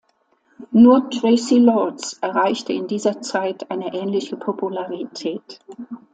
Nur 0.71 1.11
Traci 1.11 1.59
Lords 1.59 2.13
erreichte 2.21 2.73
in 2.73 2.87
dieser 2.87 3.21
Zeit 3.21 3.69
eine 3.69 3.93
ähnliche 3.93 4.35
Popularität. 4.35 5.59